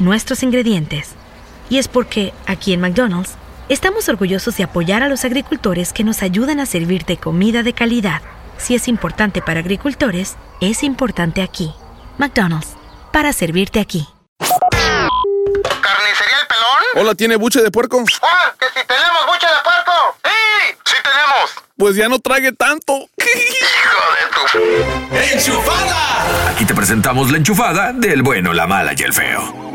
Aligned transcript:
nuestros 0.00 0.42
ingredientes. 0.42 1.10
Y 1.68 1.78
es 1.78 1.88
porque, 1.88 2.32
aquí 2.46 2.72
en 2.72 2.80
McDonald's, 2.80 3.34
estamos 3.68 4.08
orgullosos 4.08 4.56
de 4.56 4.64
apoyar 4.64 5.02
a 5.02 5.08
los 5.08 5.24
agricultores 5.24 5.92
que 5.92 6.02
nos 6.02 6.22
ayudan 6.22 6.58
a 6.58 6.66
servirte 6.66 7.16
comida 7.16 7.62
de 7.62 7.72
calidad. 7.72 8.22
Si 8.58 8.74
es 8.74 8.88
importante 8.88 9.40
para 9.40 9.60
agricultores, 9.60 10.36
es 10.60 10.82
importante 10.82 11.42
aquí. 11.42 11.72
McDonald's, 12.18 12.74
para 13.12 13.32
servirte 13.32 13.78
aquí. 13.78 14.08
¿Carnicería 14.38 16.40
El 16.40 16.46
Pelón? 16.48 16.82
Hola, 16.96 17.14
¿tiene 17.14 17.36
buche 17.36 17.62
de 17.62 17.70
puerco? 17.70 18.02
¡Ah! 18.22 18.52
¡Que 18.58 18.66
si 18.66 18.86
tenemos 18.86 19.26
buche 19.26 19.46
de 19.46 19.62
puerco! 19.62 19.92
¡Sí! 20.24 20.74
¡Sí 20.84 20.96
tenemos! 21.02 21.50
Pues 21.76 21.96
ya 21.96 22.08
no 22.08 22.18
trague 22.18 22.52
tanto. 22.52 22.94
¡Hijo 23.18 24.14
de 24.16 24.26
tu... 24.34 24.40
¡Enchufada! 25.34 26.48
Aquí 26.50 26.64
te 26.64 26.74
presentamos 26.74 27.30
la 27.30 27.38
enchufada 27.38 27.92
del 27.92 28.22
bueno, 28.22 28.52
la 28.52 28.66
mala 28.66 28.92
y 28.96 29.02
el 29.02 29.12
feo. 29.14 29.69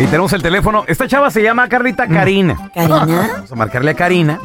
Y 0.00 0.06
tenemos 0.06 0.32
el 0.32 0.42
teléfono. 0.42 0.84
Esta 0.88 1.06
chava 1.06 1.30
se 1.30 1.42
llama 1.42 1.68
Carlita 1.68 2.08
Karina. 2.08 2.70
¿Karina? 2.74 3.06
Vamos 3.34 3.52
a 3.52 3.54
marcarle 3.54 3.90
a 3.90 3.94
Karina. 3.94 4.40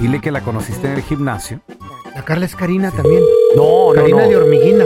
Dile 0.00 0.22
que 0.22 0.30
la 0.30 0.40
conociste 0.40 0.86
en 0.86 0.94
el 0.94 1.02
gimnasio. 1.02 1.60
La 2.14 2.24
Carla 2.24 2.46
es 2.46 2.56
Karina 2.56 2.90
también. 2.90 3.22
No, 3.56 3.88
no, 3.88 3.94
Karina 3.94 4.22
no. 4.22 4.28
de 4.28 4.36
hormiguina. 4.36 4.84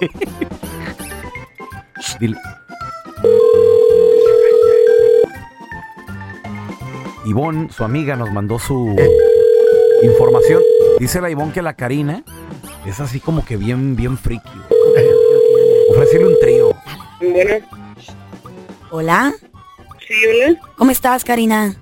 Dile. 2.20 2.36
Ivonne, 7.24 7.68
su 7.72 7.82
amiga, 7.82 8.14
nos 8.14 8.30
mandó 8.30 8.60
su 8.60 8.94
información. 10.04 10.62
Dice 11.00 11.20
la 11.20 11.30
Ivonne 11.30 11.52
que 11.52 11.62
la 11.62 11.74
Karina 11.74 12.22
es 12.86 13.00
así 13.00 13.18
como 13.18 13.44
que 13.44 13.56
bien, 13.56 13.96
bien 13.96 14.16
friki. 14.16 14.48
Ofrecerle 15.90 16.28
un 16.28 16.38
trío. 16.40 16.69
Bueno, 17.20 17.66
Hola, 18.90 19.32
sí, 20.06 20.14
hola. 20.26 20.60
¿cómo 20.76 20.90
estás, 20.90 21.24
Karina? 21.24 21.76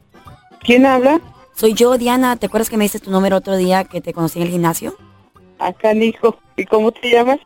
¿Quién 0.61 0.85
habla? 0.85 1.21
Soy 1.55 1.75
yo, 1.75 1.97
Diana. 1.97 2.37
¿Te 2.37 2.47
acuerdas 2.47 2.69
que 2.69 2.77
me 2.77 2.85
diste 2.85 2.99
tu 2.99 3.11
número 3.11 3.37
otro 3.37 3.57
día 3.57 3.85
que 3.85 4.01
te 4.01 4.13
conocí 4.13 4.39
en 4.41 4.47
el 4.47 4.51
gimnasio? 4.53 4.97
Acá, 5.59 5.95
Nico. 5.95 6.39
¿Y 6.57 6.65
cómo 6.65 6.93
te 6.93 7.11
llamas? 7.11 7.39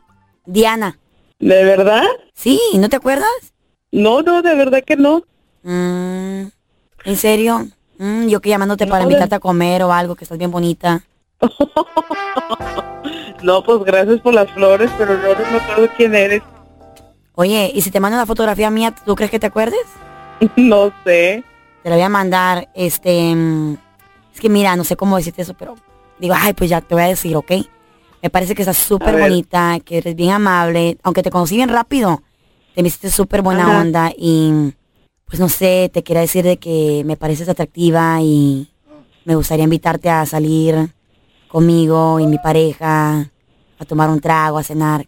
Diana. 0.45 0.97
¿De 1.39 1.63
verdad? 1.63 2.03
Sí, 2.33 2.59
¿no 2.75 2.89
te 2.89 2.95
acuerdas? 2.95 3.29
No, 3.91 4.21
no, 4.21 4.41
de 4.41 4.55
verdad 4.55 4.83
que 4.83 4.97
no. 4.97 5.23
Mm, 5.61 6.47
¿En 7.05 7.15
serio? 7.15 7.67
Mm, 7.99 8.27
yo 8.27 8.41
que 8.41 8.49
llamándote 8.49 8.87
para 8.87 9.03
invitarte 9.03 9.35
a 9.35 9.39
comer 9.39 9.83
o 9.83 9.93
algo, 9.93 10.15
que 10.15 10.25
estás 10.25 10.37
bien 10.37 10.51
bonita. 10.51 11.03
No, 13.43 13.61
pues 13.61 13.83
gracias 13.83 14.21
por 14.21 14.33
las 14.33 14.49
flores, 14.51 14.89
pero 14.97 15.17
no, 15.17 15.57
acuerdo 15.57 15.89
quién 15.97 16.15
eres. 16.15 16.41
Oye, 17.35 17.71
¿y 17.73 17.81
si 17.81 17.89
te 17.91 17.99
mando 17.99 18.17
una 18.17 18.25
fotografía 18.25 18.69
mía, 18.69 18.93
tú 19.05 19.15
crees 19.15 19.31
que 19.31 19.39
te 19.39 19.47
acuerdes? 19.47 19.79
No 20.55 20.91
sé. 21.03 21.43
Te 21.83 21.89
la 21.89 21.95
voy 21.95 22.03
a 22.03 22.09
mandar, 22.09 22.69
este... 22.73 23.33
mm, 23.35 23.77
Es 24.33 24.39
que 24.41 24.49
mira, 24.49 24.75
no 24.75 24.83
sé 24.83 24.95
cómo 24.95 25.17
decirte 25.17 25.41
eso, 25.41 25.53
pero... 25.53 25.75
Digo, 26.19 26.35
ay, 26.37 26.53
pues 26.53 26.69
ya 26.69 26.81
te 26.81 26.93
voy 26.95 27.03
a 27.03 27.07
decir, 27.07 27.35
¿ok? 27.35 27.51
Me 28.21 28.29
parece 28.29 28.55
que 28.55 28.61
estás 28.61 28.77
súper 28.77 29.19
bonita, 29.19 29.79
que 29.83 29.97
eres 29.97 30.15
bien 30.15 30.31
amable, 30.31 30.97
aunque 31.03 31.23
te 31.23 31.29
conocí 31.31 31.55
bien 31.55 31.69
rápido. 31.69 32.21
Te 32.75 32.81
me 32.81 32.87
hiciste 32.87 33.09
súper 33.09 33.41
buena 33.41 33.63
Ajá. 33.63 33.81
onda 33.81 34.11
y... 34.17 34.73
Pues 35.25 35.39
no 35.39 35.49
sé, 35.49 35.89
te 35.91 36.03
quiero 36.03 36.21
decir 36.21 36.43
de 36.45 36.57
que 36.57 37.01
me 37.05 37.17
pareces 37.17 37.49
atractiva 37.49 38.19
y 38.21 38.69
me 39.25 39.35
gustaría 39.35 39.63
invitarte 39.63 40.09
a 40.09 40.25
salir 40.27 40.89
conmigo 41.47 42.19
y 42.19 42.27
mi 42.27 42.37
pareja, 42.37 43.31
a 43.79 43.85
tomar 43.85 44.09
un 44.09 44.19
trago, 44.19 44.59
a 44.59 44.63
cenar. 44.63 45.07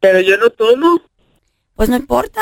Pero 0.00 0.20
yo 0.20 0.38
no 0.38 0.48
tomo. 0.50 1.00
Pues 1.76 1.90
no 1.90 1.96
importa, 1.96 2.40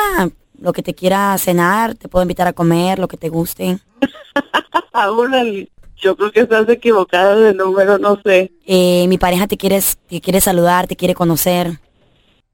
lo 0.59 0.73
que 0.73 0.81
te 0.81 0.95
quiera 0.95 1.37
cenar, 1.37 1.95
te 1.95 2.07
puedo 2.07 2.23
invitar 2.23 2.47
a 2.47 2.53
comer, 2.53 2.99
lo 2.99 3.07
que 3.07 3.17
te 3.17 3.29
guste. 3.29 3.79
Órale. 4.93 5.69
Yo 5.97 6.15
creo 6.15 6.31
que 6.31 6.41
estás 6.41 6.67
equivocada 6.69 7.35
de 7.35 7.53
número, 7.53 7.97
no 7.97 8.19
sé. 8.23 8.51
Eh, 8.65 9.05
mi 9.07 9.17
pareja 9.17 9.47
te 9.47 9.57
quiere, 9.57 9.79
te 10.07 10.21
quiere 10.21 10.41
saludar, 10.41 10.87
te 10.87 10.95
quiere 10.95 11.15
conocer. 11.15 11.79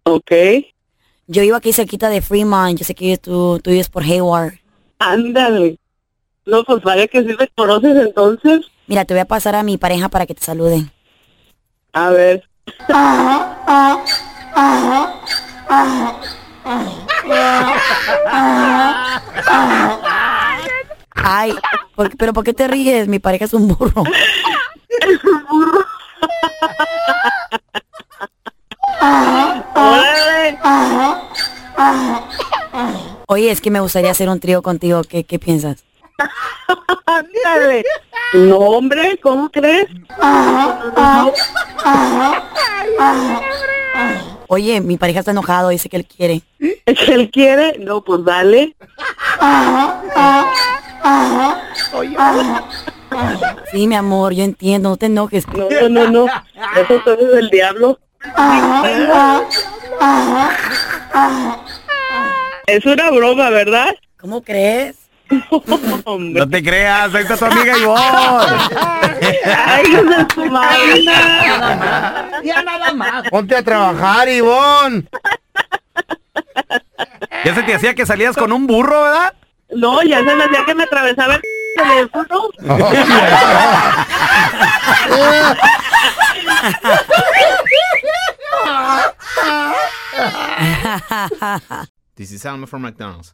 Ok. 0.03 0.31
Yo 1.28 1.41
vivo 1.41 1.56
aquí 1.56 1.74
cerquita 1.74 2.09
de 2.09 2.22
Fremont, 2.22 2.78
yo 2.78 2.86
sé 2.86 2.94
que 2.94 3.18
tú, 3.18 3.59
tú 3.64 3.72
vives 3.72 3.90
por 3.90 4.03
Hayward. 4.03 4.53
Ándale. 5.00 5.80
No, 6.46 6.64
pues 6.64 6.81
vaya 6.84 7.08
que 7.08 7.22
sí 7.22 7.36
me 7.38 7.47
conoces 7.56 7.96
entonces. 7.96 8.62
Mira, 8.88 9.06
te 9.06 9.14
voy 9.14 9.22
a 9.22 9.25
pasar 9.25 9.56
a 9.56 9.64
mi 9.64 9.78
pareja 9.78 10.09
para 10.09 10.25
que 10.25 10.36
te 10.36 10.44
salude. 10.44 10.86
A 11.94 12.09
ver. 12.09 12.44
Ay, 21.13 21.53
¿por- 21.95 22.16
pero 22.17 22.33
¿por 22.33 22.44
qué 22.44 22.53
te 22.53 22.67
ríes? 22.67 23.07
Mi 23.07 23.19
pareja 23.19 23.45
es 23.45 23.53
un 23.53 23.67
burro. 23.67 24.03
Órale. 29.75 30.57
Oye, 33.28 33.51
es 33.51 33.61
que 33.61 33.72
me 33.72 33.79
gustaría 33.79 34.11
hacer 34.11 34.29
un 34.29 34.40
trío 34.40 34.61
contigo. 34.61 35.02
¿Qué, 35.03 35.23
qué 35.23 35.40
piensas? 35.40 35.84
No, 38.34 38.57
hombre, 38.57 39.17
¿cómo 39.22 39.49
crees? 39.49 39.87
Oye, 44.53 44.82
mi 44.82 44.98
pareja 44.98 45.20
está 45.20 45.32
enojado, 45.32 45.70
dice 45.70 45.88
que 45.88 45.96
él 45.96 46.06
quiere. 46.06 46.42
¿Es 46.86 47.00
que 47.00 47.14
él 47.14 47.32
quiere? 47.32 47.80
No, 47.80 48.03
pues 48.03 48.26
dale. 48.26 48.76
Sí, 53.72 53.88
mi 53.88 53.96
amor, 53.96 54.34
yo 54.34 54.44
entiendo, 54.44 54.90
no 54.90 54.98
te 54.98 55.06
enojes. 55.06 55.48
No, 55.48 55.70
no, 55.70 55.88
no, 55.88 56.12
no. 56.12 56.26
Eso 56.26 56.96
entonces 56.96 57.30
es 57.30 57.38
el 57.38 57.50
diablo. 57.50 57.98
Es 62.68 62.86
una 62.86 63.09
broma, 63.09 63.50
¿verdad? 63.52 63.96
¿Cómo 64.20 64.42
crees? 64.42 64.98
Hombre. 66.05 66.39
No 66.39 66.49
te 66.49 66.63
creas, 66.63 67.13
ahí 67.13 67.23
está 67.23 67.35
tu 67.37 67.45
amiga 67.45 67.78
Ivonne. 67.78 68.01
Ay, 69.66 69.85
hijo 69.91 70.03
de 70.03 70.25
su 70.33 70.45
madre. 70.45 71.05
Ponte 73.29 73.55
a 73.55 73.63
trabajar, 73.63 74.28
Ivonne. 74.29 75.05
Ya 77.45 77.55
se 77.55 77.63
te 77.63 77.75
hacía 77.75 77.93
que 77.95 78.05
salías 78.05 78.35
con 78.35 78.51
un 78.51 78.67
burro, 78.67 79.03
¿verdad? 79.03 79.33
No, 79.69 80.03
ya 80.03 80.17
se 80.19 80.35
me 80.35 80.43
hacía 80.43 80.66
que 80.66 80.75
me 80.75 80.83
atravesaba 80.83 81.35
el 81.35 81.41
teléfono. 81.78 82.49
This 92.16 92.31
is 92.31 92.45
Alma 92.45 92.67
from 92.67 92.83
McDonald's, 92.83 93.33